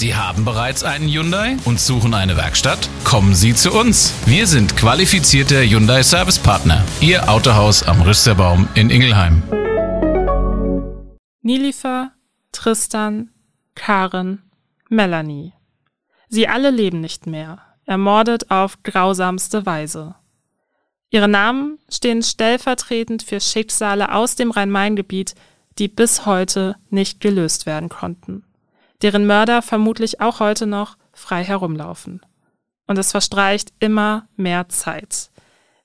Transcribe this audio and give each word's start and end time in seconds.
Sie 0.00 0.14
haben 0.14 0.46
bereits 0.46 0.82
einen 0.82 1.10
Hyundai 1.10 1.58
und 1.66 1.78
suchen 1.78 2.14
eine 2.14 2.34
Werkstatt? 2.38 2.88
Kommen 3.04 3.34
Sie 3.34 3.54
zu 3.54 3.70
uns. 3.70 4.14
Wir 4.24 4.46
sind 4.46 4.74
qualifizierte 4.74 5.60
Hyundai 5.60 6.02
Service 6.02 6.38
Partner. 6.38 6.82
Ihr 7.02 7.28
Autohaus 7.28 7.82
am 7.82 8.00
Rüsterbaum 8.00 8.66
in 8.74 8.88
Ingelheim. 8.88 9.42
Nilifer, 11.42 12.12
Tristan, 12.50 13.28
Karen, 13.74 14.40
Melanie. 14.88 15.52
Sie 16.30 16.48
alle 16.48 16.70
leben 16.70 17.02
nicht 17.02 17.26
mehr, 17.26 17.58
ermordet 17.84 18.50
auf 18.50 18.82
grausamste 18.82 19.66
Weise. 19.66 20.14
Ihre 21.10 21.28
Namen 21.28 21.78
stehen 21.90 22.22
stellvertretend 22.22 23.22
für 23.22 23.38
Schicksale 23.42 24.14
aus 24.14 24.34
dem 24.34 24.50
Rhein-Main-Gebiet, 24.50 25.34
die 25.78 25.88
bis 25.88 26.24
heute 26.24 26.76
nicht 26.88 27.20
gelöst 27.20 27.66
werden 27.66 27.90
konnten, 27.90 28.44
deren 29.02 29.26
Mörder 29.26 29.62
vermutlich 29.62 30.20
auch 30.20 30.40
heute 30.40 30.66
noch 30.66 30.96
frei 31.12 31.44
herumlaufen. 31.44 32.20
Und 32.86 32.98
es 32.98 33.12
verstreicht 33.12 33.72
immer 33.78 34.26
mehr 34.36 34.68
Zeit. 34.68 35.30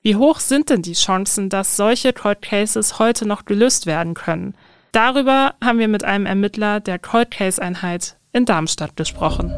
Wie 0.01 0.15
hoch 0.15 0.39
sind 0.39 0.69
denn 0.69 0.81
die 0.81 0.93
Chancen, 0.93 1.49
dass 1.49 1.75
solche 1.75 2.13
Cold 2.13 2.41
Cases 2.41 2.99
heute 2.99 3.27
noch 3.27 3.45
gelöst 3.45 3.85
werden 3.85 4.13
können? 4.13 4.55
Darüber 4.91 5.55
haben 5.63 5.79
wir 5.79 5.87
mit 5.87 6.03
einem 6.03 6.25
Ermittler 6.25 6.79
der 6.79 6.99
Cold 6.99 7.31
Case 7.31 7.61
Einheit 7.61 8.17
in 8.31 8.45
Darmstadt 8.45 8.95
gesprochen. 8.95 9.51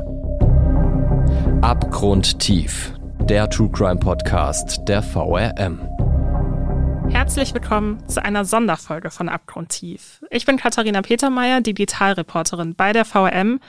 Abgrundtief, 1.61 2.93
der 3.21 3.49
True 3.49 3.69
Crime 3.71 3.99
Podcast 3.99 4.79
der 4.87 5.03
VRM. 5.03 5.96
Herzlich 7.09 7.53
willkommen 7.53 8.07
zu 8.07 8.23
einer 8.23 8.45
Sonderfolge 8.45 9.11
von 9.11 9.29
Abgrundtief. 9.29 10.23
Ich 10.29 10.45
bin 10.45 10.57
Katharina 10.57 11.01
Petermeier, 11.01 11.61
Digitalreporterin 11.61 12.75
bei 12.75 12.93
der 12.93 13.05
VRM. 13.05 13.59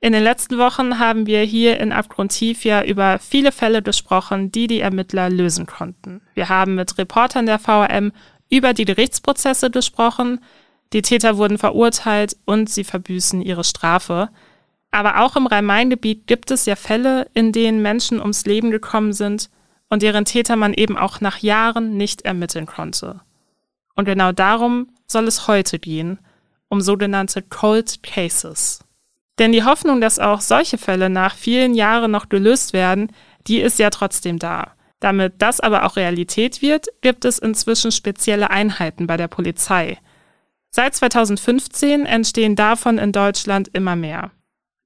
In 0.00 0.12
den 0.12 0.22
letzten 0.22 0.58
Wochen 0.58 0.98
haben 0.98 1.26
wir 1.26 1.40
hier 1.42 1.80
in 1.80 1.92
Abgrundtief 1.92 2.64
ja 2.64 2.84
über 2.84 3.18
viele 3.18 3.52
Fälle 3.52 3.82
gesprochen, 3.82 4.52
die 4.52 4.66
die 4.66 4.80
Ermittler 4.80 5.30
lösen 5.30 5.66
konnten. 5.66 6.20
Wir 6.34 6.48
haben 6.48 6.74
mit 6.74 6.98
Reportern 6.98 7.46
der 7.46 7.58
VRM 7.58 8.12
über 8.50 8.74
die 8.74 8.84
Gerichtsprozesse 8.84 9.70
gesprochen. 9.70 10.40
Die 10.92 11.02
Täter 11.02 11.38
wurden 11.38 11.58
verurteilt 11.58 12.36
und 12.44 12.68
sie 12.68 12.84
verbüßen 12.84 13.40
ihre 13.40 13.64
Strafe. 13.64 14.28
Aber 14.90 15.20
auch 15.20 15.36
im 15.36 15.46
Rhein-Main-Gebiet 15.46 16.26
gibt 16.26 16.50
es 16.50 16.66
ja 16.66 16.76
Fälle, 16.76 17.28
in 17.32 17.50
denen 17.50 17.82
Menschen 17.82 18.20
ums 18.20 18.44
Leben 18.44 18.70
gekommen 18.70 19.12
sind 19.12 19.48
und 19.94 20.02
deren 20.02 20.24
Täter 20.24 20.56
man 20.56 20.74
eben 20.74 20.98
auch 20.98 21.20
nach 21.20 21.38
Jahren 21.38 21.96
nicht 21.96 22.22
ermitteln 22.22 22.66
konnte. 22.66 23.20
Und 23.94 24.06
genau 24.06 24.32
darum 24.32 24.88
soll 25.06 25.28
es 25.28 25.46
heute 25.46 25.78
gehen, 25.78 26.18
um 26.68 26.80
sogenannte 26.80 27.42
Cold 27.42 28.02
Cases. 28.02 28.80
Denn 29.38 29.52
die 29.52 29.62
Hoffnung, 29.62 30.00
dass 30.00 30.18
auch 30.18 30.40
solche 30.40 30.78
Fälle 30.78 31.10
nach 31.10 31.36
vielen 31.36 31.74
Jahren 31.74 32.10
noch 32.10 32.28
gelöst 32.28 32.72
werden, 32.72 33.12
die 33.46 33.60
ist 33.60 33.78
ja 33.78 33.90
trotzdem 33.90 34.40
da. 34.40 34.72
Damit 34.98 35.34
das 35.38 35.60
aber 35.60 35.84
auch 35.84 35.94
Realität 35.94 36.60
wird, 36.60 36.88
gibt 37.00 37.24
es 37.24 37.38
inzwischen 37.38 37.92
spezielle 37.92 38.50
Einheiten 38.50 39.06
bei 39.06 39.16
der 39.16 39.28
Polizei. 39.28 39.98
Seit 40.70 40.96
2015 40.96 42.04
entstehen 42.04 42.56
davon 42.56 42.98
in 42.98 43.12
Deutschland 43.12 43.68
immer 43.72 43.94
mehr. 43.94 44.32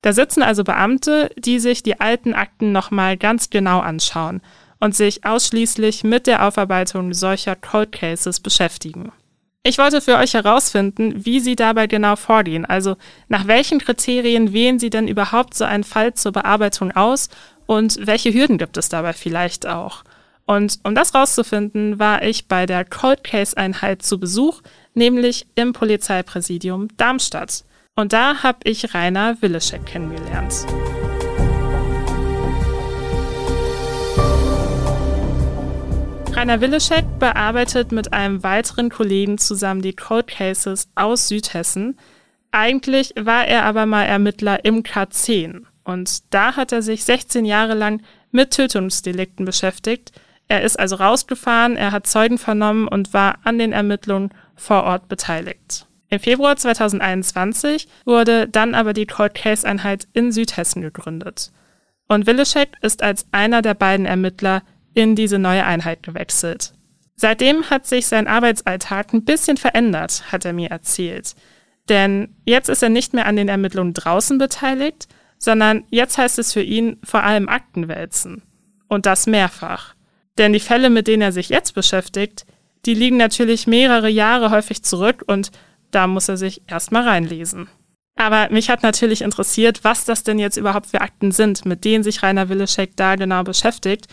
Da 0.02 0.12
sitzen 0.12 0.42
also 0.42 0.64
Beamte, 0.64 1.30
die 1.38 1.60
sich 1.60 1.82
die 1.82 1.98
alten 1.98 2.34
Akten 2.34 2.72
nochmal 2.72 3.16
ganz 3.16 3.48
genau 3.48 3.80
anschauen 3.80 4.42
und 4.80 4.94
sich 4.94 5.24
ausschließlich 5.24 6.04
mit 6.04 6.26
der 6.26 6.46
Aufarbeitung 6.46 7.14
solcher 7.14 7.56
Cold 7.56 7.92
Cases 7.92 8.40
beschäftigen. 8.40 9.12
Ich 9.62 9.78
wollte 9.78 10.00
für 10.00 10.16
euch 10.16 10.34
herausfinden, 10.34 11.24
wie 11.26 11.40
Sie 11.40 11.56
dabei 11.56 11.86
genau 11.86 12.16
vorgehen, 12.16 12.64
also 12.64 12.96
nach 13.28 13.46
welchen 13.46 13.80
Kriterien 13.80 14.52
wählen 14.52 14.78
Sie 14.78 14.90
denn 14.90 15.08
überhaupt 15.08 15.54
so 15.54 15.64
einen 15.64 15.84
Fall 15.84 16.14
zur 16.14 16.32
Bearbeitung 16.32 16.92
aus 16.92 17.28
und 17.66 18.06
welche 18.06 18.32
Hürden 18.32 18.56
gibt 18.56 18.76
es 18.76 18.88
dabei 18.88 19.12
vielleicht 19.12 19.66
auch. 19.66 20.04
Und 20.46 20.78
um 20.84 20.94
das 20.94 21.14
rauszufinden, 21.14 21.98
war 21.98 22.22
ich 22.22 22.48
bei 22.48 22.64
der 22.64 22.86
Cold 22.86 23.22
Case 23.22 23.54
Einheit 23.54 24.00
zu 24.02 24.18
Besuch, 24.18 24.62
nämlich 24.94 25.46
im 25.54 25.74
Polizeipräsidium 25.74 26.88
Darmstadt. 26.96 27.64
Und 27.94 28.14
da 28.14 28.42
habe 28.42 28.60
ich 28.64 28.94
Rainer 28.94 29.36
Willeschek 29.42 29.84
kennengelernt. 29.84 30.64
Rainer 36.38 36.60
Willeschek 36.60 37.18
bearbeitet 37.18 37.90
mit 37.90 38.12
einem 38.12 38.44
weiteren 38.44 38.90
Kollegen 38.90 39.38
zusammen 39.38 39.82
die 39.82 39.96
Cold 39.96 40.28
Cases 40.28 40.88
aus 40.94 41.26
Südhessen. 41.26 41.98
Eigentlich 42.52 43.12
war 43.18 43.44
er 43.48 43.64
aber 43.64 43.86
mal 43.86 44.04
Ermittler 44.04 44.64
im 44.64 44.84
K10 44.84 45.62
und 45.82 46.32
da 46.32 46.54
hat 46.54 46.70
er 46.70 46.82
sich 46.82 47.02
16 47.02 47.44
Jahre 47.44 47.74
lang 47.74 48.02
mit 48.30 48.52
Tötungsdelikten 48.52 49.46
beschäftigt. 49.46 50.12
Er 50.46 50.62
ist 50.62 50.78
also 50.78 50.94
rausgefahren, 50.94 51.76
er 51.76 51.90
hat 51.90 52.06
Zeugen 52.06 52.38
vernommen 52.38 52.86
und 52.86 53.12
war 53.12 53.40
an 53.42 53.58
den 53.58 53.72
Ermittlungen 53.72 54.30
vor 54.54 54.84
Ort 54.84 55.08
beteiligt. 55.08 55.88
Im 56.08 56.20
Februar 56.20 56.54
2021 56.54 57.88
wurde 58.04 58.46
dann 58.46 58.76
aber 58.76 58.92
die 58.92 59.06
Cold 59.06 59.34
Case 59.34 59.66
Einheit 59.66 60.06
in 60.12 60.30
Südhessen 60.30 60.82
gegründet. 60.82 61.50
Und 62.06 62.28
Willeschek 62.28 62.76
ist 62.80 63.02
als 63.02 63.26
einer 63.32 63.60
der 63.60 63.74
beiden 63.74 64.06
Ermittler 64.06 64.62
in 64.98 65.14
diese 65.14 65.38
neue 65.38 65.64
Einheit 65.64 66.02
gewechselt. 66.02 66.72
Seitdem 67.14 67.70
hat 67.70 67.86
sich 67.86 68.08
sein 68.08 68.26
Arbeitsalltag 68.26 69.12
ein 69.12 69.24
bisschen 69.24 69.56
verändert, 69.56 70.24
hat 70.32 70.44
er 70.44 70.52
mir 70.52 70.70
erzählt. 70.70 71.36
Denn 71.88 72.34
jetzt 72.44 72.68
ist 72.68 72.82
er 72.82 72.88
nicht 72.88 73.14
mehr 73.14 73.26
an 73.26 73.36
den 73.36 73.48
Ermittlungen 73.48 73.94
draußen 73.94 74.38
beteiligt, 74.38 75.06
sondern 75.38 75.84
jetzt 75.90 76.18
heißt 76.18 76.40
es 76.40 76.52
für 76.52 76.62
ihn 76.62 76.96
vor 77.04 77.22
allem 77.22 77.48
Aktenwälzen. 77.48 78.42
Und 78.88 79.06
das 79.06 79.28
mehrfach. 79.28 79.94
Denn 80.36 80.52
die 80.52 80.58
Fälle, 80.58 80.90
mit 80.90 81.06
denen 81.06 81.22
er 81.22 81.32
sich 81.32 81.48
jetzt 81.48 81.74
beschäftigt, 81.74 82.44
die 82.84 82.94
liegen 82.94 83.18
natürlich 83.18 83.68
mehrere 83.68 84.08
Jahre 84.08 84.50
häufig 84.50 84.82
zurück 84.82 85.22
und 85.28 85.52
da 85.92 86.08
muss 86.08 86.28
er 86.28 86.36
sich 86.36 86.62
erstmal 86.66 87.04
reinlesen. 87.04 87.68
Aber 88.16 88.48
mich 88.50 88.68
hat 88.68 88.82
natürlich 88.82 89.22
interessiert, 89.22 89.84
was 89.84 90.04
das 90.04 90.24
denn 90.24 90.40
jetzt 90.40 90.56
überhaupt 90.56 90.86
für 90.86 91.02
Akten 91.02 91.30
sind, 91.30 91.64
mit 91.66 91.84
denen 91.84 92.02
sich 92.02 92.24
Rainer 92.24 92.48
Willeschek 92.48 92.96
da 92.96 93.14
genau 93.14 93.44
beschäftigt. 93.44 94.08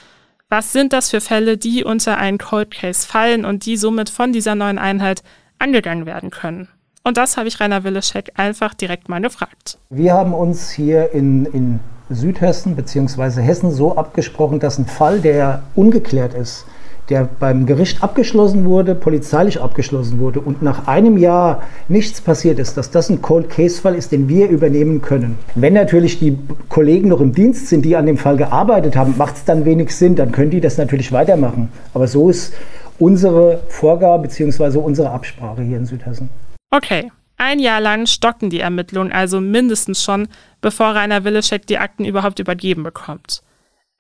Was 0.50 0.72
sind 0.74 0.94
das 0.94 1.10
für 1.10 1.22
Fälle, 1.22 1.58
die 1.58 1.84
unter 1.84 2.18
einen 2.18 2.38
Cold 2.38 2.70
Case 2.70 3.08
fallen 3.08 3.46
und 3.46 3.66
die 3.66 3.78
somit 3.78 4.12
von 4.12 4.32
dieser 4.32 4.54
neuen 4.54 4.78
Einheit 4.78 5.24
angegangen 5.58 6.06
werden 6.06 6.30
können? 6.30 6.68
Und 7.04 7.18
das 7.18 7.36
habe 7.36 7.48
ich 7.48 7.60
Rainer 7.60 7.84
Willeschek 7.84 8.34
einfach 8.36 8.76
direkt 8.76 9.10
mal 9.10 9.22
gefragt. 9.22 9.80
Wir 9.90 10.14
haben 10.14 10.36
uns 10.36 10.70
hier 10.70 11.12
in, 11.14 11.46
in 11.46 11.80
Südhessen 12.12 12.76
bzw. 12.76 13.42
Hessen 13.42 13.72
so 13.72 13.98
abgesprochen, 13.98 14.60
dass 14.60 14.78
ein 14.78 14.86
Fall, 14.86 15.20
der 15.20 15.64
ungeklärt 15.74 16.36
ist, 16.36 16.66
der 17.10 17.30
beim 17.40 17.66
Gericht 17.66 18.04
abgeschlossen 18.04 18.66
wurde, 18.66 18.96
polizeilich 18.96 19.62
abgeschlossen 19.62 20.20
wurde 20.20 20.40
und 20.40 20.62
nach 20.62 20.88
einem 20.88 21.18
Jahr 21.18 21.64
nichts 21.88 22.22
passiert 22.22 22.60
ist, 22.60 22.78
dass 22.78 22.92
das 22.92 23.10
ein 23.10 23.22
Cold 23.22 23.50
Case 23.50 23.82
Fall 23.82 23.96
ist, 23.96 24.12
den 24.12 24.28
wir 24.28 24.50
übernehmen 24.50 25.02
können. 25.02 25.38
Wenn 25.56 25.74
natürlich 25.74 26.20
die 26.20 26.38
Kollegen 26.70 27.10
noch 27.10 27.22
im 27.22 27.34
Dienst 27.34 27.68
sind, 27.68 27.86
die 27.86 27.96
an 27.96 28.06
dem 28.06 28.18
Fall 28.18 28.38
gearbeitet 28.38 28.96
haben, 28.96 29.16
macht 29.18 29.36
es 29.36 29.46
dann 29.46 29.66
wenig 29.66 29.96
Sinn, 29.96 30.16
dann 30.16 30.32
können 30.32 30.52
die 30.52 30.62
das 30.62 30.78
natürlich 30.78 31.12
weitermachen. 31.12 31.72
Aber 31.94 32.08
so 32.08 32.30
ist 32.30 32.54
unsere 32.98 33.60
Vorgabe 33.68 34.24
bzw. 34.24 34.78
unsere 34.78 35.12
Absprache 35.12 35.62
hier 35.62 35.78
in 35.78 35.86
Südhessen. 35.86 36.30
Okay. 36.72 37.12
Ein 37.38 37.60
Jahr 37.60 37.82
lang 37.82 38.06
stocken 38.08 38.50
die 38.50 38.62
Ermittlungen 38.62 39.12
also 39.12 39.42
mindestens 39.42 40.02
schon, 40.02 40.30
bevor 40.62 40.96
Rainer 40.96 41.26
Willeschek 41.26 41.68
die 41.68 41.78
Akten 41.78 42.06
überhaupt 42.06 42.40
übergeben 42.40 42.84
bekommt. 42.84 43.44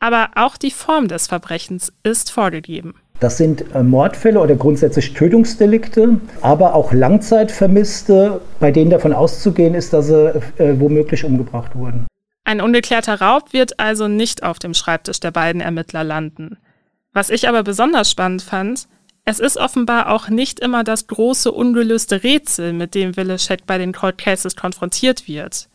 Aber 0.05 0.29
auch 0.35 0.55
die 0.55 0.69
Form 0.69 1.07
des 1.07 1.25
Verbrechens 1.25 1.91
ist 2.03 2.31
vorgegeben. 2.31 2.93
Das 3.19 3.37
sind 3.37 3.73
äh, 3.73 3.81
Mordfälle 3.81 4.39
oder 4.39 4.55
grundsätzlich 4.55 5.15
Tötungsdelikte, 5.15 6.19
aber 6.41 6.75
auch 6.75 6.93
Langzeitvermisste, 6.93 8.39
bei 8.59 8.69
denen 8.69 8.91
davon 8.91 9.13
auszugehen 9.13 9.73
ist, 9.73 9.93
dass 9.93 10.05
sie 10.05 10.27
äh, 10.59 10.79
womöglich 10.79 11.23
umgebracht 11.23 11.75
wurden. 11.75 12.05
Ein 12.43 12.61
ungeklärter 12.61 13.19
Raub 13.19 13.51
wird 13.51 13.79
also 13.79 14.07
nicht 14.07 14.43
auf 14.43 14.59
dem 14.59 14.75
Schreibtisch 14.75 15.19
der 15.21 15.31
beiden 15.31 15.59
Ermittler 15.59 16.03
landen. 16.03 16.59
Was 17.11 17.31
ich 17.31 17.49
aber 17.49 17.63
besonders 17.63 18.11
spannend 18.11 18.43
fand, 18.43 18.87
es 19.23 19.39
ist 19.39 19.57
offenbar 19.57 20.11
auch 20.11 20.29
nicht 20.29 20.59
immer 20.59 20.83
das 20.83 21.07
große 21.07 21.51
ungelöste 21.51 22.21
Rätsel, 22.21 22.73
mit 22.73 22.93
dem 22.93 23.17
Willeschek 23.17 23.65
bei 23.65 23.79
den 23.79 23.91
Cold 23.91 24.19
Cases 24.19 24.55
konfrontiert 24.55 25.27
wird. 25.27 25.67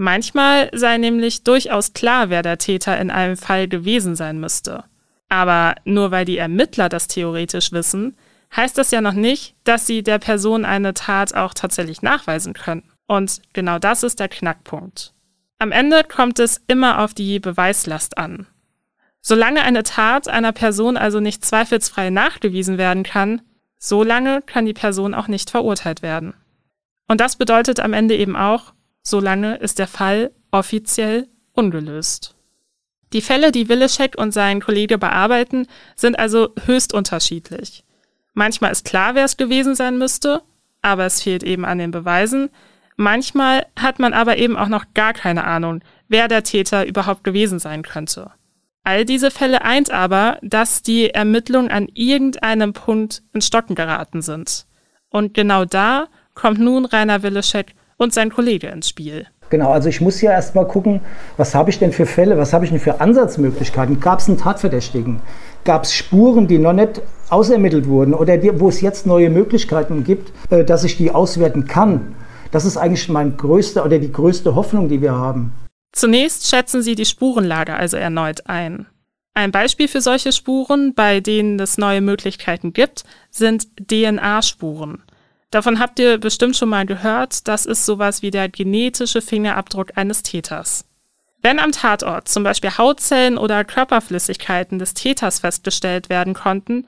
Manchmal 0.00 0.70
sei 0.72 0.96
nämlich 0.96 1.42
durchaus 1.42 1.92
klar, 1.92 2.30
wer 2.30 2.42
der 2.42 2.58
Täter 2.58 3.00
in 3.00 3.10
einem 3.10 3.36
Fall 3.36 3.66
gewesen 3.66 4.14
sein 4.14 4.38
müsste. 4.38 4.84
Aber 5.28 5.74
nur 5.84 6.12
weil 6.12 6.24
die 6.24 6.38
Ermittler 6.38 6.88
das 6.88 7.08
theoretisch 7.08 7.72
wissen, 7.72 8.16
heißt 8.54 8.78
das 8.78 8.92
ja 8.92 9.00
noch 9.00 9.14
nicht, 9.14 9.56
dass 9.64 9.88
sie 9.88 10.04
der 10.04 10.20
Person 10.20 10.64
eine 10.64 10.94
Tat 10.94 11.34
auch 11.34 11.52
tatsächlich 11.52 12.00
nachweisen 12.00 12.52
können. 12.52 12.84
Und 13.08 13.42
genau 13.54 13.80
das 13.80 14.04
ist 14.04 14.20
der 14.20 14.28
Knackpunkt. 14.28 15.14
Am 15.58 15.72
Ende 15.72 16.04
kommt 16.04 16.38
es 16.38 16.60
immer 16.68 17.00
auf 17.00 17.12
die 17.12 17.40
Beweislast 17.40 18.18
an. 18.18 18.46
Solange 19.20 19.62
eine 19.62 19.82
Tat 19.82 20.28
einer 20.28 20.52
Person 20.52 20.96
also 20.96 21.18
nicht 21.18 21.44
zweifelsfrei 21.44 22.10
nachgewiesen 22.10 22.78
werden 22.78 23.02
kann, 23.02 23.42
solange 23.78 24.42
kann 24.42 24.64
die 24.64 24.74
Person 24.74 25.12
auch 25.12 25.26
nicht 25.26 25.50
verurteilt 25.50 26.02
werden. 26.02 26.34
Und 27.08 27.20
das 27.20 27.34
bedeutet 27.34 27.80
am 27.80 27.94
Ende 27.94 28.14
eben 28.14 28.36
auch, 28.36 28.74
Solange 29.08 29.56
ist 29.56 29.78
der 29.78 29.86
Fall 29.86 30.32
offiziell 30.50 31.28
ungelöst. 31.54 32.34
Die 33.14 33.22
Fälle, 33.22 33.52
die 33.52 33.70
Willeschek 33.70 34.18
und 34.18 34.32
sein 34.32 34.60
Kollege 34.60 34.98
bearbeiten, 34.98 35.66
sind 35.96 36.18
also 36.18 36.50
höchst 36.66 36.92
unterschiedlich. 36.92 37.84
Manchmal 38.34 38.70
ist 38.70 38.84
klar, 38.84 39.14
wer 39.14 39.24
es 39.24 39.38
gewesen 39.38 39.74
sein 39.74 39.96
müsste, 39.96 40.42
aber 40.82 41.06
es 41.06 41.22
fehlt 41.22 41.42
eben 41.42 41.64
an 41.64 41.78
den 41.78 41.90
Beweisen. 41.90 42.50
Manchmal 42.96 43.64
hat 43.80 43.98
man 43.98 44.12
aber 44.12 44.36
eben 44.36 44.58
auch 44.58 44.68
noch 44.68 44.84
gar 44.92 45.14
keine 45.14 45.44
Ahnung, 45.44 45.80
wer 46.08 46.28
der 46.28 46.42
Täter 46.42 46.84
überhaupt 46.84 47.24
gewesen 47.24 47.58
sein 47.58 47.82
könnte. 47.82 48.32
All 48.84 49.06
diese 49.06 49.30
Fälle 49.30 49.62
eint 49.62 49.90
aber, 49.90 50.36
dass 50.42 50.82
die 50.82 51.08
Ermittlungen 51.14 51.70
an 51.70 51.88
irgendeinem 51.94 52.74
Punkt 52.74 53.22
in 53.32 53.40
Stocken 53.40 53.74
geraten 53.74 54.20
sind. 54.20 54.66
Und 55.08 55.32
genau 55.32 55.64
da 55.64 56.08
kommt 56.34 56.60
nun 56.60 56.84
Rainer 56.84 57.22
Willeschek 57.22 57.74
und 57.98 58.14
sein 58.14 58.30
Kollege 58.30 58.68
ins 58.68 58.88
Spiel. 58.88 59.26
Genau, 59.50 59.70
also 59.72 59.88
ich 59.88 60.00
muss 60.00 60.20
ja 60.20 60.32
erstmal 60.32 60.66
gucken, 60.66 61.00
was 61.36 61.54
habe 61.54 61.70
ich 61.70 61.78
denn 61.78 61.92
für 61.92 62.06
Fälle, 62.06 62.38
was 62.38 62.52
habe 62.52 62.64
ich 62.64 62.70
denn 62.70 62.80
für 62.80 63.00
Ansatzmöglichkeiten? 63.00 64.00
Gab 64.00 64.20
es 64.20 64.28
einen 64.28 64.38
Tatverdächtigen? 64.38 65.20
Gab 65.64 65.84
es 65.84 65.94
Spuren, 65.94 66.46
die 66.46 66.58
noch 66.58 66.72
nicht 66.72 67.02
ausermittelt 67.30 67.88
wurden 67.88 68.14
oder 68.14 68.36
die, 68.36 68.58
wo 68.60 68.68
es 68.68 68.80
jetzt 68.80 69.06
neue 69.06 69.30
Möglichkeiten 69.30 70.04
gibt, 70.04 70.32
äh, 70.50 70.64
dass 70.64 70.84
ich 70.84 70.96
die 70.96 71.10
auswerten 71.10 71.66
kann? 71.66 72.14
Das 72.50 72.64
ist 72.64 72.76
eigentlich 72.76 73.08
mein 73.08 73.36
größter 73.36 73.84
oder 73.84 73.98
die 73.98 74.12
größte 74.12 74.54
Hoffnung, 74.54 74.88
die 74.88 75.02
wir 75.02 75.12
haben. 75.12 75.52
Zunächst 75.92 76.48
schätzen 76.48 76.82
sie 76.82 76.94
die 76.94 77.04
Spurenlage 77.04 77.74
also 77.74 77.96
erneut 77.96 78.46
ein. 78.46 78.86
Ein 79.34 79.52
Beispiel 79.52 79.88
für 79.88 80.00
solche 80.00 80.32
Spuren, 80.32 80.94
bei 80.94 81.20
denen 81.20 81.60
es 81.60 81.78
neue 81.78 82.00
Möglichkeiten 82.00 82.72
gibt, 82.72 83.04
sind 83.30 83.68
DNA-Spuren. 83.90 85.02
Davon 85.50 85.78
habt 85.78 85.98
ihr 85.98 86.18
bestimmt 86.18 86.56
schon 86.56 86.68
mal 86.68 86.84
gehört, 86.84 87.48
das 87.48 87.64
ist 87.64 87.86
sowas 87.86 88.20
wie 88.22 88.30
der 88.30 88.48
genetische 88.48 89.22
Fingerabdruck 89.22 89.96
eines 89.96 90.22
Täters. 90.22 90.84
Wenn 91.40 91.58
am 91.58 91.72
Tatort 91.72 92.28
zum 92.28 92.42
Beispiel 92.42 92.76
Hautzellen 92.76 93.38
oder 93.38 93.64
Körperflüssigkeiten 93.64 94.78
des 94.78 94.94
Täters 94.94 95.38
festgestellt 95.38 96.10
werden 96.10 96.34
konnten, 96.34 96.86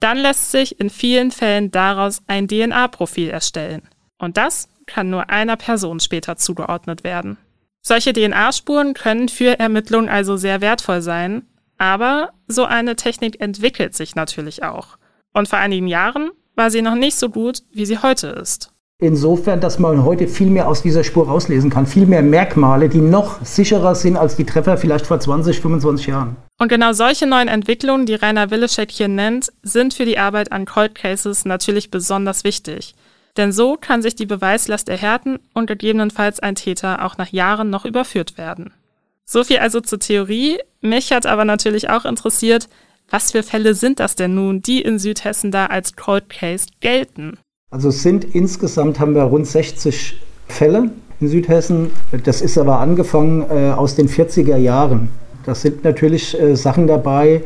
dann 0.00 0.18
lässt 0.18 0.50
sich 0.50 0.80
in 0.80 0.90
vielen 0.90 1.30
Fällen 1.30 1.70
daraus 1.70 2.20
ein 2.26 2.48
DNA-Profil 2.48 3.30
erstellen. 3.30 3.88
Und 4.18 4.36
das 4.36 4.68
kann 4.86 5.08
nur 5.08 5.30
einer 5.30 5.56
Person 5.56 6.00
später 6.00 6.36
zugeordnet 6.36 7.04
werden. 7.04 7.38
Solche 7.80 8.12
DNA-Spuren 8.12 8.94
können 8.94 9.28
für 9.28 9.58
Ermittlungen 9.58 10.08
also 10.08 10.36
sehr 10.36 10.60
wertvoll 10.60 11.02
sein, 11.02 11.46
aber 11.78 12.32
so 12.46 12.64
eine 12.64 12.96
Technik 12.96 13.40
entwickelt 13.40 13.94
sich 13.94 14.14
natürlich 14.14 14.64
auch. 14.64 14.98
Und 15.32 15.48
vor 15.48 15.58
einigen 15.58 15.86
Jahren 15.86 16.30
war 16.54 16.70
sie 16.70 16.82
noch 16.82 16.94
nicht 16.94 17.18
so 17.18 17.28
gut, 17.28 17.62
wie 17.72 17.86
sie 17.86 17.98
heute 17.98 18.28
ist. 18.28 18.72
Insofern, 19.02 19.60
dass 19.60 19.80
man 19.80 20.04
heute 20.04 20.28
viel 20.28 20.48
mehr 20.48 20.68
aus 20.68 20.80
dieser 20.80 21.02
Spur 21.02 21.26
rauslesen 21.26 21.70
kann, 21.70 21.86
viel 21.86 22.06
mehr 22.06 22.22
Merkmale, 22.22 22.88
die 22.88 23.00
noch 23.00 23.44
sicherer 23.44 23.96
sind 23.96 24.16
als 24.16 24.36
die 24.36 24.44
Treffer 24.44 24.76
vielleicht 24.76 25.06
vor 25.06 25.18
20, 25.18 25.60
25 25.60 26.06
Jahren. 26.06 26.36
Und 26.60 26.68
genau 26.68 26.92
solche 26.92 27.26
neuen 27.26 27.48
Entwicklungen, 27.48 28.06
die 28.06 28.14
Rainer 28.14 28.52
Willeschek 28.52 28.92
hier 28.92 29.08
nennt, 29.08 29.52
sind 29.64 29.94
für 29.94 30.04
die 30.04 30.18
Arbeit 30.18 30.52
an 30.52 30.66
Cold 30.66 30.94
Cases 30.94 31.44
natürlich 31.44 31.90
besonders 31.90 32.44
wichtig. 32.44 32.94
Denn 33.36 33.50
so 33.50 33.76
kann 33.76 34.02
sich 34.02 34.14
die 34.14 34.26
Beweislast 34.26 34.88
erhärten 34.88 35.40
und 35.52 35.66
gegebenenfalls 35.66 36.38
ein 36.38 36.54
Täter 36.54 37.04
auch 37.04 37.18
nach 37.18 37.32
Jahren 37.32 37.70
noch 37.70 37.84
überführt 37.84 38.38
werden. 38.38 38.72
So 39.24 39.42
viel 39.42 39.58
also 39.58 39.80
zur 39.80 39.98
Theorie. 39.98 40.58
Mich 40.80 41.12
hat 41.12 41.26
aber 41.26 41.44
natürlich 41.44 41.90
auch 41.90 42.04
interessiert, 42.04 42.68
was 43.12 43.30
für 43.30 43.42
Fälle 43.42 43.74
sind 43.74 44.00
das 44.00 44.16
denn 44.16 44.34
nun, 44.34 44.62
die 44.62 44.80
in 44.80 44.98
Südhessen 44.98 45.50
da 45.50 45.66
als 45.66 45.94
Cold 45.96 46.28
Case 46.28 46.66
gelten? 46.80 47.38
Also 47.70 47.90
sind 47.90 48.24
insgesamt 48.34 48.98
haben 48.98 49.14
wir 49.14 49.22
rund 49.22 49.46
60 49.46 50.20
Fälle 50.48 50.90
in 51.20 51.28
Südhessen. 51.28 51.90
Das 52.24 52.40
ist 52.40 52.58
aber 52.58 52.80
angefangen 52.80 53.42
äh, 53.50 53.70
aus 53.70 53.94
den 53.94 54.08
40er 54.08 54.56
Jahren. 54.56 55.10
Das 55.44 55.62
sind 55.62 55.84
natürlich 55.84 56.38
äh, 56.40 56.56
Sachen 56.56 56.86
dabei, 56.86 57.42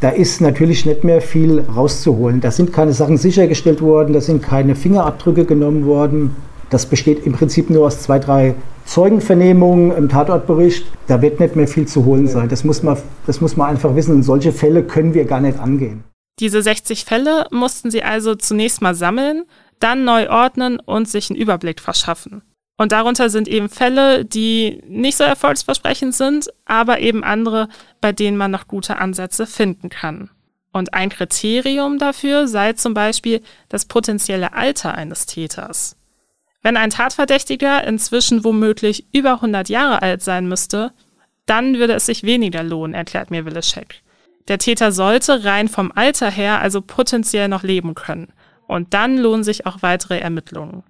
da 0.00 0.10
ist 0.10 0.40
natürlich 0.40 0.86
nicht 0.86 1.02
mehr 1.02 1.20
viel 1.20 1.60
rauszuholen. 1.60 2.40
Da 2.40 2.52
sind 2.52 2.72
keine 2.72 2.92
Sachen 2.92 3.16
sichergestellt 3.16 3.82
worden, 3.82 4.12
da 4.12 4.20
sind 4.20 4.42
keine 4.42 4.76
Fingerabdrücke 4.76 5.44
genommen 5.44 5.86
worden. 5.86 6.36
Das 6.70 6.86
besteht 6.86 7.24
im 7.24 7.32
Prinzip 7.32 7.70
nur 7.70 7.86
aus 7.86 8.00
zwei, 8.02 8.18
drei 8.18 8.54
Zeugenvernehmungen 8.84 9.96
im 9.96 10.08
Tatortbericht. 10.08 10.86
Da 11.06 11.22
wird 11.22 11.40
nicht 11.40 11.56
mehr 11.56 11.68
viel 11.68 11.86
zu 11.86 12.04
holen 12.04 12.28
sein. 12.28 12.48
Das 12.48 12.64
muss 12.64 12.82
man, 12.82 12.96
das 13.26 13.40
muss 13.40 13.56
man 13.56 13.70
einfach 13.70 13.94
wissen. 13.94 14.14
Und 14.14 14.22
solche 14.22 14.52
Fälle 14.52 14.82
können 14.82 15.14
wir 15.14 15.24
gar 15.24 15.40
nicht 15.40 15.58
angehen. 15.58 16.04
Diese 16.40 16.62
60 16.62 17.04
Fälle 17.04 17.46
mussten 17.50 17.90
sie 17.90 18.02
also 18.02 18.34
zunächst 18.34 18.80
mal 18.80 18.94
sammeln, 18.94 19.44
dann 19.80 20.04
neu 20.04 20.28
ordnen 20.30 20.78
und 20.80 21.08
sich 21.08 21.30
einen 21.30 21.38
Überblick 21.38 21.80
verschaffen. 21.80 22.42
Und 22.76 22.92
darunter 22.92 23.28
sind 23.28 23.48
eben 23.48 23.68
Fälle, 23.68 24.24
die 24.24 24.80
nicht 24.86 25.16
so 25.16 25.24
erfolgsversprechend 25.24 26.14
sind, 26.14 26.48
aber 26.64 27.00
eben 27.00 27.24
andere, 27.24 27.68
bei 28.00 28.12
denen 28.12 28.36
man 28.36 28.52
noch 28.52 28.68
gute 28.68 28.98
Ansätze 28.98 29.46
finden 29.46 29.88
kann. 29.88 30.30
Und 30.72 30.94
ein 30.94 31.08
Kriterium 31.08 31.98
dafür 31.98 32.46
sei 32.46 32.74
zum 32.74 32.94
Beispiel 32.94 33.42
das 33.68 33.86
potenzielle 33.86 34.52
Alter 34.52 34.94
eines 34.94 35.26
Täters. 35.26 35.97
Wenn 36.62 36.76
ein 36.76 36.90
Tatverdächtiger 36.90 37.86
inzwischen 37.86 38.44
womöglich 38.44 39.06
über 39.12 39.34
100 39.34 39.68
Jahre 39.68 40.02
alt 40.02 40.22
sein 40.22 40.48
müsste, 40.48 40.92
dann 41.46 41.78
würde 41.78 41.94
es 41.94 42.06
sich 42.06 42.24
weniger 42.24 42.62
lohnen, 42.62 42.94
erklärt 42.94 43.30
mir 43.30 43.46
Willeschek. 43.46 44.02
Der 44.48 44.58
Täter 44.58 44.92
sollte 44.92 45.44
rein 45.44 45.68
vom 45.68 45.92
Alter 45.94 46.30
her 46.30 46.60
also 46.60 46.80
potenziell 46.80 47.48
noch 47.48 47.62
leben 47.62 47.94
können. 47.94 48.32
Und 48.66 48.92
dann 48.92 49.16
lohnen 49.16 49.44
sich 49.44 49.66
auch 49.66 49.82
weitere 49.82 50.18
Ermittlungen. 50.18 50.82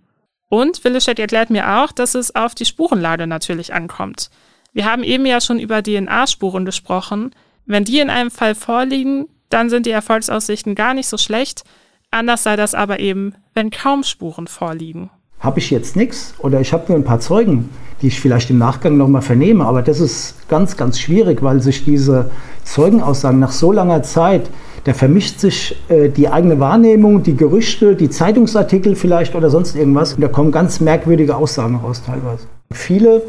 Und 0.48 0.82
Willeschek 0.82 1.18
erklärt 1.18 1.50
mir 1.50 1.76
auch, 1.76 1.92
dass 1.92 2.14
es 2.14 2.34
auf 2.34 2.54
die 2.54 2.64
Spurenlage 2.64 3.26
natürlich 3.26 3.74
ankommt. 3.74 4.30
Wir 4.72 4.84
haben 4.84 5.04
eben 5.04 5.26
ja 5.26 5.40
schon 5.40 5.60
über 5.60 5.82
DNA-Spuren 5.82 6.64
gesprochen. 6.64 7.34
Wenn 7.66 7.84
die 7.84 8.00
in 8.00 8.10
einem 8.10 8.30
Fall 8.30 8.54
vorliegen, 8.54 9.28
dann 9.50 9.70
sind 9.70 9.86
die 9.86 9.90
Erfolgsaussichten 9.90 10.74
gar 10.74 10.94
nicht 10.94 11.08
so 11.08 11.18
schlecht. 11.18 11.64
Anders 12.10 12.42
sei 12.42 12.56
das 12.56 12.74
aber 12.74 13.00
eben, 13.00 13.34
wenn 13.54 13.70
kaum 13.70 14.02
Spuren 14.02 14.46
vorliegen 14.46 15.10
habe 15.40 15.58
ich 15.58 15.70
jetzt 15.70 15.96
nichts 15.96 16.34
oder 16.38 16.60
ich 16.60 16.72
habe 16.72 16.84
nur 16.88 16.96
ein 16.96 17.04
paar 17.04 17.20
Zeugen, 17.20 17.68
die 18.02 18.08
ich 18.08 18.20
vielleicht 18.20 18.50
im 18.50 18.58
Nachgang 18.58 18.96
nochmal 18.96 19.22
vernehme. 19.22 19.64
Aber 19.64 19.82
das 19.82 20.00
ist 20.00 20.48
ganz, 20.48 20.76
ganz 20.76 20.98
schwierig, 20.98 21.42
weil 21.42 21.60
sich 21.60 21.84
diese 21.84 22.30
Zeugenaussagen 22.64 23.38
nach 23.38 23.52
so 23.52 23.72
langer 23.72 24.02
Zeit, 24.02 24.50
da 24.84 24.94
vermischt 24.94 25.40
sich 25.40 25.76
äh, 25.88 26.08
die 26.08 26.28
eigene 26.28 26.60
Wahrnehmung, 26.60 27.22
die 27.22 27.36
Gerüchte, 27.36 27.94
die 27.94 28.10
Zeitungsartikel 28.10 28.94
vielleicht 28.94 29.34
oder 29.34 29.50
sonst 29.50 29.76
irgendwas. 29.76 30.14
Und 30.14 30.22
da 30.22 30.28
kommen 30.28 30.52
ganz 30.52 30.80
merkwürdige 30.80 31.36
Aussagen 31.36 31.76
raus 31.76 32.02
teilweise. 32.04 32.46
Viele 32.72 33.22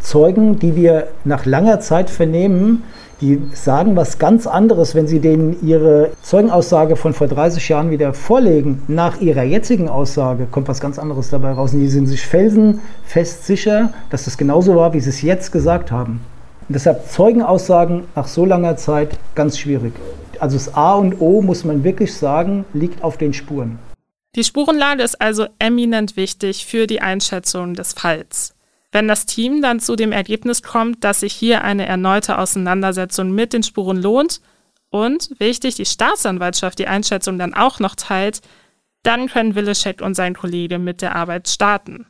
Zeugen, 0.00 0.58
die 0.58 0.76
wir 0.76 1.08
nach 1.24 1.46
langer 1.46 1.80
Zeit 1.80 2.10
vernehmen, 2.10 2.82
die 3.20 3.40
sagen 3.54 3.96
was 3.96 4.18
ganz 4.18 4.46
anderes, 4.46 4.94
wenn 4.94 5.06
sie 5.06 5.20
denen 5.20 5.56
ihre 5.66 6.10
Zeugenaussage 6.22 6.96
von 6.96 7.14
vor 7.14 7.28
30 7.28 7.68
Jahren 7.68 7.90
wieder 7.90 8.12
vorlegen. 8.12 8.82
Nach 8.88 9.20
ihrer 9.20 9.42
jetzigen 9.42 9.88
Aussage 9.88 10.46
kommt 10.50 10.68
was 10.68 10.80
ganz 10.80 10.98
anderes 10.98 11.30
dabei 11.30 11.52
raus. 11.52 11.72
Und 11.72 11.80
die 11.80 11.88
sind 11.88 12.06
sich 12.06 12.22
felsenfest 12.22 13.46
sicher, 13.46 13.92
dass 14.10 14.24
das 14.26 14.36
genauso 14.36 14.76
war, 14.76 14.92
wie 14.92 15.00
sie 15.00 15.10
es 15.10 15.22
jetzt 15.22 15.50
gesagt 15.50 15.90
haben. 15.90 16.20
Und 16.68 16.74
deshalb 16.74 17.08
Zeugenaussagen 17.08 18.04
nach 18.14 18.26
so 18.26 18.44
langer 18.44 18.76
Zeit 18.76 19.18
ganz 19.34 19.58
schwierig. 19.58 19.94
Also 20.38 20.56
das 20.56 20.74
A 20.74 20.94
und 20.94 21.20
O, 21.20 21.40
muss 21.40 21.64
man 21.64 21.84
wirklich 21.84 22.14
sagen, 22.14 22.64
liegt 22.74 23.02
auf 23.02 23.16
den 23.16 23.32
Spuren. 23.32 23.78
Die 24.34 24.44
Spurenlage 24.44 25.02
ist 25.02 25.18
also 25.18 25.46
eminent 25.58 26.16
wichtig 26.16 26.66
für 26.66 26.86
die 26.86 27.00
Einschätzung 27.00 27.72
des 27.72 27.94
Falls. 27.94 28.55
Wenn 28.96 29.08
das 29.08 29.26
Team 29.26 29.60
dann 29.60 29.78
zu 29.78 29.94
dem 29.94 30.10
Ergebnis 30.10 30.62
kommt, 30.62 31.04
dass 31.04 31.20
sich 31.20 31.34
hier 31.34 31.62
eine 31.62 31.84
erneute 31.84 32.38
Auseinandersetzung 32.38 33.30
mit 33.30 33.52
den 33.52 33.62
Spuren 33.62 34.00
lohnt 34.00 34.40
und, 34.88 35.28
wichtig, 35.38 35.74
die 35.74 35.84
Staatsanwaltschaft 35.84 36.78
die 36.78 36.86
Einschätzung 36.86 37.38
dann 37.38 37.52
auch 37.52 37.78
noch 37.78 37.94
teilt, 37.94 38.40
dann 39.02 39.28
können 39.28 39.54
Willeschek 39.54 40.00
und 40.00 40.14
sein 40.14 40.34
Kollege 40.34 40.78
mit 40.78 41.02
der 41.02 41.14
Arbeit 41.14 41.46
starten. 41.46 42.06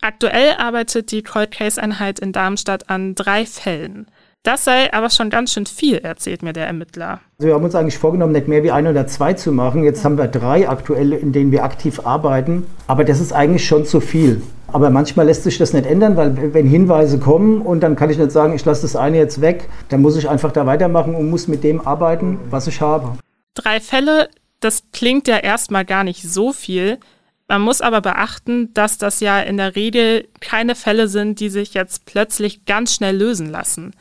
Aktuell 0.00 0.54
arbeitet 0.56 1.10
die 1.10 1.22
Cold 1.22 1.50
Case 1.50 1.82
Einheit 1.82 2.18
in 2.18 2.32
Darmstadt 2.32 2.88
an 2.88 3.14
drei 3.14 3.44
Fällen. 3.44 4.06
Das 4.44 4.64
sei 4.64 4.92
aber 4.92 5.08
schon 5.08 5.30
ganz 5.30 5.52
schön 5.52 5.66
viel, 5.66 5.98
erzählt 5.98 6.42
mir 6.42 6.52
der 6.52 6.66
Ermittler. 6.66 7.20
Also 7.38 7.46
wir 7.46 7.54
haben 7.54 7.62
uns 7.62 7.76
eigentlich 7.76 7.98
vorgenommen, 7.98 8.32
nicht 8.32 8.48
mehr 8.48 8.64
wie 8.64 8.72
ein 8.72 8.88
oder 8.88 9.06
zwei 9.06 9.34
zu 9.34 9.52
machen. 9.52 9.84
Jetzt 9.84 10.04
haben 10.04 10.18
wir 10.18 10.26
drei 10.26 10.68
aktuelle, 10.68 11.16
in 11.16 11.32
denen 11.32 11.52
wir 11.52 11.62
aktiv 11.62 12.04
arbeiten. 12.04 12.66
Aber 12.88 13.04
das 13.04 13.20
ist 13.20 13.32
eigentlich 13.32 13.64
schon 13.64 13.86
zu 13.86 14.00
viel. 14.00 14.42
Aber 14.66 14.90
manchmal 14.90 15.26
lässt 15.26 15.44
sich 15.44 15.58
das 15.58 15.72
nicht 15.72 15.86
ändern, 15.86 16.16
weil 16.16 16.54
wenn 16.54 16.66
Hinweise 16.66 17.20
kommen 17.20 17.62
und 17.62 17.82
dann 17.82 17.94
kann 17.94 18.10
ich 18.10 18.18
nicht 18.18 18.32
sagen, 18.32 18.54
ich 18.54 18.64
lasse 18.64 18.82
das 18.82 18.96
eine 18.96 19.16
jetzt 19.16 19.40
weg, 19.40 19.68
dann 19.90 20.02
muss 20.02 20.16
ich 20.16 20.28
einfach 20.28 20.50
da 20.50 20.66
weitermachen 20.66 21.14
und 21.14 21.30
muss 21.30 21.46
mit 21.46 21.62
dem 21.62 21.86
arbeiten, 21.86 22.40
was 22.50 22.66
ich 22.66 22.80
habe. 22.80 23.18
Drei 23.54 23.78
Fälle, 23.78 24.28
das 24.58 24.84
klingt 24.92 25.28
ja 25.28 25.36
erstmal 25.36 25.84
gar 25.84 26.02
nicht 26.02 26.22
so 26.22 26.52
viel. 26.52 26.98
Man 27.46 27.62
muss 27.62 27.80
aber 27.80 28.00
beachten, 28.00 28.74
dass 28.74 28.98
das 28.98 29.20
ja 29.20 29.38
in 29.40 29.58
der 29.58 29.76
Regel 29.76 30.26
keine 30.40 30.74
Fälle 30.74 31.06
sind, 31.06 31.38
die 31.38 31.50
sich 31.50 31.74
jetzt 31.74 32.06
plötzlich 32.06 32.64
ganz 32.64 32.94
schnell 32.94 33.16
lösen 33.16 33.48
lassen. 33.48 33.92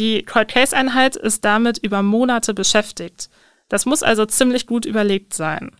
Die 0.00 0.22
Cold 0.22 0.48
Case 0.48 0.74
Einheit 0.74 1.14
ist 1.14 1.44
damit 1.44 1.76
über 1.76 2.02
Monate 2.02 2.54
beschäftigt. 2.54 3.28
Das 3.68 3.84
muss 3.84 4.02
also 4.02 4.24
ziemlich 4.24 4.66
gut 4.66 4.86
überlegt 4.86 5.34
sein. 5.34 5.72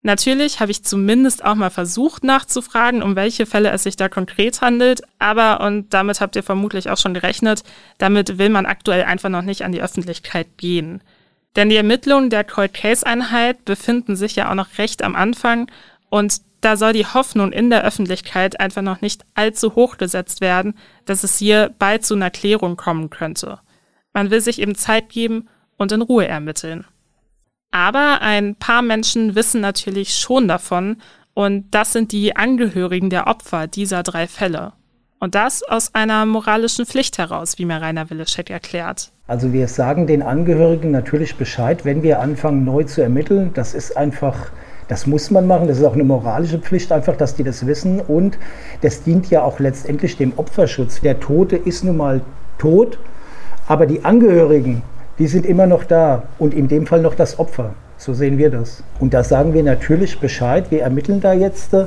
Natürlich 0.00 0.60
habe 0.60 0.70
ich 0.70 0.82
zumindest 0.82 1.44
auch 1.44 1.56
mal 1.56 1.68
versucht 1.68 2.24
nachzufragen, 2.24 3.02
um 3.02 3.16
welche 3.16 3.44
Fälle 3.44 3.70
es 3.70 3.82
sich 3.82 3.96
da 3.96 4.08
konkret 4.08 4.62
handelt, 4.62 5.02
aber, 5.18 5.60
und 5.60 5.92
damit 5.92 6.22
habt 6.22 6.36
ihr 6.36 6.42
vermutlich 6.42 6.88
auch 6.88 6.96
schon 6.96 7.12
gerechnet, 7.12 7.62
damit 7.98 8.38
will 8.38 8.48
man 8.48 8.64
aktuell 8.64 9.04
einfach 9.04 9.28
noch 9.28 9.42
nicht 9.42 9.62
an 9.62 9.72
die 9.72 9.82
Öffentlichkeit 9.82 10.46
gehen. 10.56 11.02
Denn 11.54 11.68
die 11.68 11.76
Ermittlungen 11.76 12.30
der 12.30 12.44
Cold 12.44 12.72
Case 12.72 13.06
Einheit 13.06 13.66
befinden 13.66 14.16
sich 14.16 14.36
ja 14.36 14.50
auch 14.50 14.54
noch 14.54 14.78
recht 14.78 15.02
am 15.02 15.14
Anfang 15.14 15.70
und 16.08 16.40
da 16.60 16.76
soll 16.76 16.92
die 16.92 17.06
Hoffnung 17.06 17.52
in 17.52 17.70
der 17.70 17.84
Öffentlichkeit 17.84 18.60
einfach 18.60 18.82
noch 18.82 19.00
nicht 19.00 19.24
allzu 19.34 19.74
hoch 19.74 19.96
gesetzt 19.98 20.40
werden, 20.40 20.74
dass 21.04 21.24
es 21.24 21.38
hier 21.38 21.74
bald 21.78 22.04
zu 22.04 22.14
einer 22.14 22.30
Klärung 22.30 22.76
kommen 22.76 23.10
könnte. 23.10 23.60
Man 24.12 24.30
will 24.30 24.40
sich 24.40 24.60
eben 24.60 24.74
Zeit 24.74 25.08
geben 25.08 25.48
und 25.76 25.92
in 25.92 26.02
Ruhe 26.02 26.26
ermitteln. 26.26 26.84
Aber 27.70 28.20
ein 28.20 28.56
paar 28.56 28.82
Menschen 28.82 29.34
wissen 29.34 29.60
natürlich 29.60 30.18
schon 30.18 30.48
davon 30.48 30.96
und 31.34 31.70
das 31.70 31.92
sind 31.92 32.12
die 32.12 32.36
Angehörigen 32.36 33.10
der 33.10 33.28
Opfer 33.28 33.66
dieser 33.66 34.02
drei 34.02 34.26
Fälle. 34.26 34.72
Und 35.20 35.34
das 35.34 35.62
aus 35.62 35.94
einer 35.94 36.24
moralischen 36.24 36.86
Pflicht 36.86 37.18
heraus, 37.18 37.58
wie 37.58 37.66
mir 37.66 37.80
Rainer 37.80 38.08
Willeschek 38.08 38.48
erklärt. 38.48 39.12
Also 39.26 39.52
wir 39.52 39.68
sagen 39.68 40.06
den 40.06 40.22
Angehörigen 40.22 40.90
natürlich 40.90 41.36
Bescheid, 41.36 41.84
wenn 41.84 42.02
wir 42.02 42.20
anfangen 42.20 42.64
neu 42.64 42.84
zu 42.84 43.02
ermitteln. 43.02 43.52
Das 43.54 43.74
ist 43.74 43.96
einfach, 43.96 44.50
das 44.90 45.06
muss 45.06 45.30
man 45.30 45.46
machen. 45.46 45.68
Das 45.68 45.78
ist 45.78 45.84
auch 45.84 45.94
eine 45.94 46.02
moralische 46.02 46.58
Pflicht 46.58 46.90
einfach, 46.90 47.16
dass 47.16 47.36
die 47.36 47.44
das 47.44 47.64
wissen. 47.64 48.00
Und 48.00 48.38
das 48.80 49.04
dient 49.04 49.30
ja 49.30 49.42
auch 49.42 49.60
letztendlich 49.60 50.16
dem 50.16 50.32
Opferschutz. 50.36 51.00
Der 51.00 51.20
Tote 51.20 51.56
ist 51.56 51.84
nun 51.84 51.96
mal 51.96 52.22
tot, 52.58 52.98
aber 53.68 53.86
die 53.86 54.04
Angehörigen, 54.04 54.82
die 55.20 55.28
sind 55.28 55.46
immer 55.46 55.66
noch 55.66 55.84
da 55.84 56.24
und 56.40 56.54
in 56.54 56.66
dem 56.66 56.88
Fall 56.88 57.02
noch 57.02 57.14
das 57.14 57.38
Opfer. 57.38 57.74
So 57.98 58.14
sehen 58.14 58.36
wir 58.36 58.50
das. 58.50 58.82
Und 58.98 59.14
da 59.14 59.22
sagen 59.22 59.54
wir 59.54 59.62
natürlich 59.62 60.18
Bescheid. 60.18 60.70
Wir 60.70 60.82
ermitteln 60.82 61.20
da 61.20 61.34
jetzt, 61.34 61.72
äh, 61.72 61.84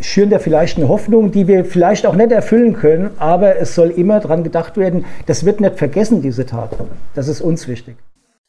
schüren 0.00 0.30
da 0.30 0.40
vielleicht 0.40 0.76
eine 0.76 0.88
Hoffnung, 0.88 1.30
die 1.30 1.46
wir 1.46 1.64
vielleicht 1.64 2.04
auch 2.04 2.16
nicht 2.16 2.32
erfüllen 2.32 2.72
können, 2.72 3.10
aber 3.18 3.58
es 3.58 3.76
soll 3.76 3.90
immer 3.90 4.18
daran 4.18 4.42
gedacht 4.42 4.76
werden, 4.76 5.04
das 5.26 5.44
wird 5.44 5.60
nicht 5.60 5.78
vergessen, 5.78 6.20
diese 6.20 6.46
Tat. 6.46 6.70
Das 7.14 7.28
ist 7.28 7.42
uns 7.42 7.68
wichtig. 7.68 7.96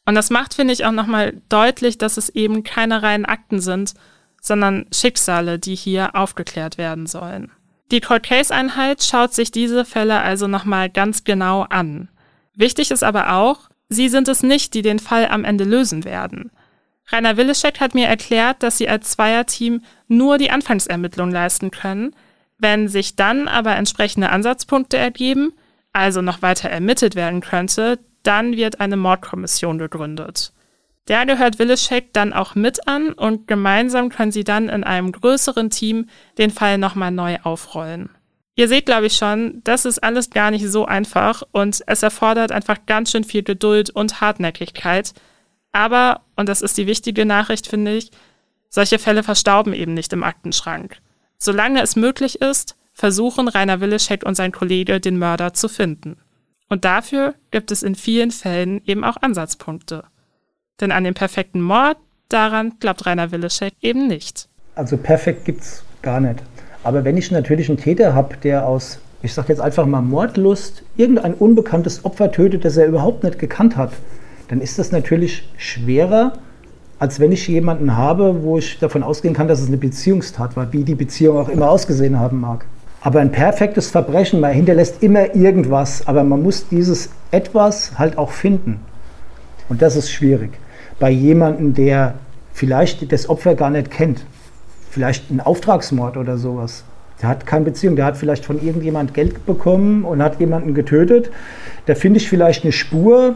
Und 0.06 0.16
das 0.16 0.30
macht, 0.30 0.54
finde 0.54 0.74
ich, 0.74 0.86
auch 0.86 0.92
nochmal 0.92 1.42
deutlich, 1.50 1.98
dass 1.98 2.18
es 2.18 2.30
eben 2.30 2.64
keine 2.64 3.04
reinen 3.04 3.26
Akten 3.26 3.60
sind, 3.60 3.94
sondern 4.42 4.88
Schicksale, 4.92 5.60
die 5.60 5.76
hier 5.76 6.16
aufgeklärt 6.16 6.78
werden 6.78 7.06
sollen. 7.06 7.52
Die 7.92 8.02
Cold 8.02 8.24
Case 8.24 8.54
Einheit 8.54 9.04
schaut 9.04 9.34
sich 9.34 9.52
diese 9.52 9.86
Fälle 9.86 10.22
also 10.22 10.48
nochmal 10.48 10.90
ganz 10.90 11.24
genau 11.24 11.64
an. 11.70 12.10
Wichtig 12.56 12.90
ist 12.92 13.04
aber 13.04 13.34
auch, 13.34 13.70
Sie 13.92 14.08
sind 14.08 14.30
es 14.30 14.42
nicht, 14.42 14.74
die 14.74 14.84
den 14.84 15.00
Fall 15.00 15.28
am 15.28 15.44
Ende 15.44 15.66
lösen 15.66 16.06
werden. 16.06 16.50
Rainer 17.08 17.36
Willeschek 17.36 17.82
hat 17.82 17.94
mir 17.94 18.08
erklärt, 18.08 18.64
dass 18.64 18.78
sie 18.78 18.88
als 18.88 19.12
Zweierteam 19.12 19.82
nur 20.08 20.38
die 20.38 20.50
Anfangsermittlung 20.50 21.30
leisten 21.30 21.72
können. 21.72 22.16
Wenn 22.58 22.88
sich 22.88 23.18
dann 23.18 23.50
aber 23.50 23.76
entsprechende 23.76 24.30
Ansatzpunkte 24.30 24.96
ergeben, 24.96 25.52
also 25.92 26.22
noch 26.22 26.42
weiter 26.42 26.70
ermittelt 26.70 27.16
werden 27.16 27.42
könnte, 27.42 28.00
dann 28.24 28.56
wird 28.56 28.80
eine 28.80 28.98
Mordkommission 28.98 29.78
gegründet. 29.78 30.54
Der 31.08 31.26
gehört 31.26 31.60
Willeschek 31.60 32.14
dann 32.14 32.32
auch 32.32 32.56
mit 32.56 32.88
an 32.88 33.14
und 33.14 33.48
gemeinsam 33.48 34.10
können 34.10 34.32
sie 34.32 34.44
dann 34.44 34.70
in 34.70 34.84
einem 34.84 35.12
größeren 35.12 35.70
Team 35.70 36.08
den 36.38 36.52
Fall 36.52 36.78
nochmal 36.78 37.12
neu 37.12 37.38
aufrollen. 37.44 38.10
Ihr 38.56 38.68
seht, 38.68 38.86
glaube 38.86 39.08
ich, 39.08 39.16
schon, 39.16 39.62
das 39.64 39.86
ist 39.86 40.04
alles 40.04 40.30
gar 40.30 40.52
nicht 40.52 40.68
so 40.68 40.86
einfach 40.86 41.42
und 41.52 41.82
es 41.88 42.04
erfordert 42.04 42.52
einfach 42.52 42.86
ganz 42.86 43.12
schön 43.12 43.24
viel 43.24 43.44
Geduld 43.44 43.90
und 43.90 44.22
Hartnäckigkeit. 44.22 45.14
Aber, 45.72 46.22
und 46.36 46.50
das 46.50 46.62
ist 46.62 46.78
die 46.78 46.88
wichtige 46.88 47.26
Nachricht, 47.26 47.68
finde 47.68 47.96
ich, 47.96 48.12
solche 48.70 49.00
Fälle 49.00 49.24
verstauben 49.24 49.74
eben 49.74 49.94
nicht 49.94 50.14
im 50.14 50.24
Aktenschrank. 50.24 50.98
Solange 51.38 51.82
es 51.82 51.96
möglich 51.96 52.42
ist, 52.42 52.76
versuchen 52.94 53.48
Rainer 53.48 53.82
Willeschek 53.82 54.24
und 54.26 54.36
sein 54.36 54.52
Kollege 54.52 55.00
den 55.00 55.18
Mörder 55.18 55.54
zu 55.54 55.68
finden. 55.68 56.18
Und 56.72 56.86
dafür 56.86 57.36
gibt 57.52 57.70
es 57.70 57.84
in 57.84 57.96
vielen 57.96 58.32
Fällen 58.32 58.82
eben 58.86 59.04
auch 59.04 59.18
Ansatzpunkte. 59.20 60.06
Denn 60.80 60.94
an 60.94 61.04
den 61.04 61.14
perfekten 61.14 61.62
Mord, 61.62 61.98
daran 62.30 62.76
glaubt 62.80 63.06
Rainer 63.06 63.34
Willeschek 63.34 63.74
eben 63.82 64.08
nicht. 64.08 64.48
Also 64.76 64.96
perfekt 64.96 65.44
gibt's 65.44 65.84
gar 66.02 66.22
nicht. 66.22 66.42
Aber 66.86 67.04
wenn 67.04 67.18
ich 67.18 67.30
natürlich 67.30 67.68
einen 67.68 67.78
Täter 67.78 68.14
habe, 68.14 68.38
der 68.38 68.66
aus, 68.66 69.00
ich 69.22 69.34
sage 69.34 69.50
jetzt 69.50 69.60
einfach 69.60 69.86
mal 69.86 70.02
Mordlust, 70.02 70.84
irgendein 70.96 71.34
unbekanntes 71.34 72.06
Opfer 72.06 72.32
tötet, 72.32 72.64
das 72.64 72.78
er 72.78 72.88
überhaupt 72.88 73.26
nicht 73.26 73.38
gekannt 73.38 73.76
hat, 73.76 73.92
dann 74.48 74.62
ist 74.62 74.80
das 74.80 74.94
natürlich 74.94 75.50
schwerer, 75.58 76.40
als 77.00 77.20
wenn 77.20 77.34
ich 77.34 77.50
jemanden 77.50 77.98
habe, 77.98 78.44
wo 78.44 78.58
ich 78.58 78.80
davon 78.80 79.04
ausgehen 79.04 79.34
kann, 79.34 79.50
dass 79.50 79.60
es 79.60 79.68
eine 79.68 79.76
Beziehungstat 79.76 80.56
war, 80.56 80.72
wie 80.72 80.86
die 80.86 80.96
Beziehung 80.96 81.38
auch 81.38 81.50
immer 81.50 81.70
ausgesehen 81.70 82.18
haben 82.18 82.40
mag. 82.40 82.66
Aber 83.02 83.20
ein 83.20 83.32
perfektes 83.32 83.90
Verbrechen, 83.90 84.40
man 84.40 84.54
hinterlässt 84.54 85.04
immer 85.04 85.36
irgendwas, 85.36 86.08
aber 86.08 86.24
man 86.24 86.42
muss 86.42 86.68
dieses 86.70 87.10
etwas 87.32 87.98
halt 87.98 88.18
auch 88.18 88.32
finden. 88.32 88.80
Und 89.70 89.82
das 89.82 89.96
ist 89.96 90.12
schwierig. 90.12 90.52
Bei 91.00 91.10
jemandem, 91.10 91.74
der 91.74 92.16
vielleicht 92.54 93.12
das 93.12 93.28
Opfer 93.28 93.56
gar 93.56 93.72
nicht 93.72 93.90
kennt 93.90 94.24
vielleicht 94.92 95.32
ein 95.32 95.40
Auftragsmord 95.40 96.18
oder 96.18 96.38
sowas. 96.38 96.84
Der 97.22 97.30
hat 97.30 97.46
keine 97.46 97.66
Beziehung, 97.66 97.96
der 97.96 98.06
hat 98.06 98.18
vielleicht 98.18 98.46
von 98.46 98.62
irgendjemand 98.62 99.14
Geld 99.14 99.46
bekommen 99.46 100.04
und 100.04 100.22
hat 100.22 100.40
jemanden 100.40 100.74
getötet. 100.74 101.32
Da 101.86 101.96
finde 101.96 102.20
ich 102.20 102.30
vielleicht 102.30 102.64
eine 102.64 102.72
Spur 102.72 103.36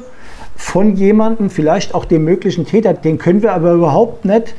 von 0.55 0.95
jemandem, 0.95 1.49
vielleicht 1.49 1.93
auch 1.93 2.05
dem 2.05 2.23
möglichen 2.23 2.65
Täter, 2.65 2.93
den 2.93 3.17
können 3.17 3.41
wir 3.41 3.53
aber 3.53 3.73
überhaupt 3.73 4.25
nicht 4.25 4.55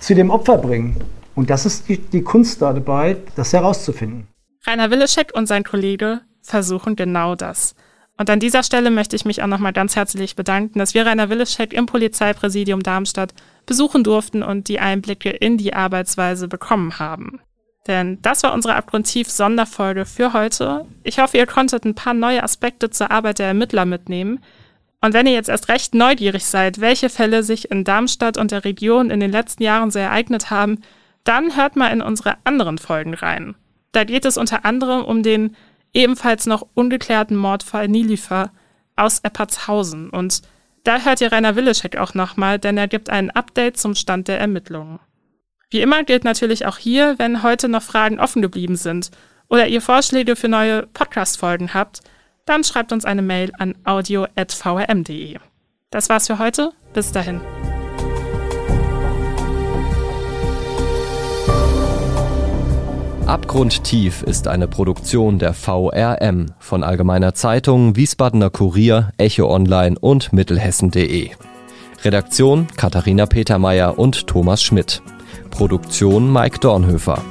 zu 0.00 0.14
dem 0.14 0.30
Opfer 0.30 0.58
bringen. 0.58 0.96
Und 1.34 1.50
das 1.50 1.66
ist 1.66 1.88
die, 1.88 1.98
die 1.98 2.22
Kunst 2.22 2.62
da 2.62 2.72
dabei, 2.72 3.16
das 3.36 3.52
herauszufinden. 3.52 4.26
Rainer 4.66 4.90
Willeschek 4.90 5.32
und 5.34 5.46
sein 5.46 5.62
Kollege 5.62 6.22
versuchen 6.40 6.96
genau 6.96 7.34
das. 7.34 7.74
Und 8.16 8.30
an 8.30 8.40
dieser 8.40 8.62
Stelle 8.62 8.90
möchte 8.90 9.16
ich 9.16 9.24
mich 9.24 9.42
auch 9.42 9.46
nochmal 9.48 9.72
ganz 9.72 9.96
herzlich 9.96 10.36
bedanken, 10.36 10.78
dass 10.78 10.94
wir 10.94 11.04
Rainer 11.04 11.28
Willeschek 11.28 11.72
im 11.72 11.86
Polizeipräsidium 11.86 12.82
Darmstadt 12.82 13.34
besuchen 13.66 14.04
durften 14.04 14.42
und 14.42 14.68
die 14.68 14.78
Einblicke 14.78 15.30
in 15.30 15.58
die 15.58 15.74
Arbeitsweise 15.74 16.48
bekommen 16.48 16.98
haben. 16.98 17.40
Denn 17.86 18.22
das 18.22 18.42
war 18.42 18.54
unsere 18.54 18.76
Abgrundtief-Sonderfolge 18.76 20.06
für 20.06 20.32
heute. 20.32 20.86
Ich 21.02 21.18
hoffe, 21.18 21.36
ihr 21.36 21.46
konntet 21.46 21.84
ein 21.84 21.94
paar 21.94 22.14
neue 22.14 22.42
Aspekte 22.42 22.88
zur 22.88 23.10
Arbeit 23.10 23.40
der 23.40 23.48
Ermittler 23.48 23.84
mitnehmen. 23.84 24.42
Und 25.02 25.12
wenn 25.12 25.26
ihr 25.26 25.34
jetzt 25.34 25.50
erst 25.50 25.68
recht 25.68 25.94
neugierig 25.94 26.46
seid, 26.46 26.80
welche 26.80 27.10
Fälle 27.10 27.42
sich 27.42 27.70
in 27.70 27.84
Darmstadt 27.84 28.38
und 28.38 28.52
der 28.52 28.64
Region 28.64 29.10
in 29.10 29.20
den 29.20 29.32
letzten 29.32 29.64
Jahren 29.64 29.90
so 29.90 29.98
ereignet 29.98 30.50
haben, 30.50 30.80
dann 31.24 31.56
hört 31.56 31.76
mal 31.76 31.88
in 31.88 32.00
unsere 32.00 32.36
anderen 32.44 32.78
Folgen 32.78 33.12
rein. 33.12 33.54
Da 33.94 34.04
geht 34.04 34.24
es 34.24 34.36
unter 34.36 34.64
anderem 34.64 35.04
um 35.04 35.22
den 35.22 35.56
ebenfalls 35.92 36.46
noch 36.46 36.66
ungeklärten 36.74 37.36
Mordfall 37.36 37.88
Nilifer 37.88 38.50
aus 38.96 39.20
Eppertshausen 39.20 40.10
und 40.10 40.42
da 40.82 40.98
hört 40.98 41.22
ihr 41.22 41.32
Rainer 41.32 41.56
Willeschek 41.56 41.96
auch 41.96 42.12
nochmal, 42.12 42.58
denn 42.58 42.76
er 42.76 42.88
gibt 42.88 43.08
ein 43.08 43.30
Update 43.30 43.78
zum 43.78 43.94
Stand 43.94 44.28
der 44.28 44.38
Ermittlungen. 44.38 45.00
Wie 45.70 45.80
immer 45.80 46.04
gilt 46.04 46.24
natürlich 46.24 46.66
auch 46.66 46.76
hier, 46.76 47.14
wenn 47.18 47.42
heute 47.42 47.68
noch 47.68 47.82
Fragen 47.82 48.20
offen 48.20 48.42
geblieben 48.42 48.76
sind 48.76 49.10
oder 49.48 49.66
ihr 49.66 49.80
Vorschläge 49.80 50.36
für 50.36 50.48
neue 50.48 50.86
Podcast-Folgen 50.88 51.72
habt, 51.72 52.02
dann 52.44 52.64
schreibt 52.64 52.92
uns 52.92 53.04
eine 53.04 53.22
Mail 53.22 53.50
an 53.58 53.74
audio.vrm.de. 53.84 55.38
Das 55.90 56.08
war's 56.10 56.26
für 56.26 56.38
heute. 56.38 56.72
Bis 56.92 57.12
dahin. 57.12 57.40
Abgrundtief 63.26 64.22
ist 64.22 64.48
eine 64.48 64.68
Produktion 64.68 65.38
der 65.38 65.54
VRM 65.54 66.52
von 66.58 66.84
Allgemeiner 66.84 67.32
Zeitung, 67.32 67.96
Wiesbadener 67.96 68.50
Kurier, 68.50 69.12
Echo 69.16 69.50
Online 69.50 69.96
und 69.98 70.34
Mittelhessen.de. 70.34 71.30
Redaktion 72.04 72.66
Katharina 72.76 73.24
Petermeier 73.24 73.98
und 73.98 74.26
Thomas 74.26 74.62
Schmidt. 74.62 75.00
Produktion 75.50 76.30
Mike 76.30 76.58
Dornhöfer. 76.58 77.22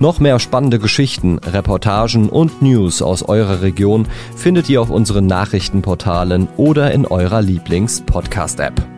Noch 0.00 0.18
mehr 0.18 0.38
spannende 0.38 0.78
Geschichten, 0.78 1.38
Reportagen 1.38 2.30
und 2.30 2.62
News 2.62 3.02
aus 3.02 3.22
eurer 3.22 3.60
Region 3.60 4.06
findet 4.34 4.70
ihr 4.70 4.80
auf 4.80 4.88
unseren 4.88 5.26
Nachrichtenportalen 5.26 6.48
oder 6.56 6.90
in 6.92 7.04
eurer 7.04 7.42
Lieblings-Podcast-App. 7.42 8.93